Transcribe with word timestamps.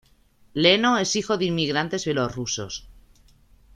Leno 0.55 0.97
es 0.97 1.15
hijo 1.15 1.37
de 1.37 1.45
inmigrantes 1.45 2.05
bielorrusos. 2.05 2.89